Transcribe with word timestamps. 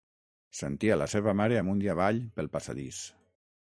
Sentia 0.59 0.97
la 1.01 1.07
seva 1.15 1.37
mare 1.43 1.61
amunt 1.61 1.87
i 1.87 1.95
avall 1.97 2.21
pel 2.41 2.53
passadís. 2.59 3.09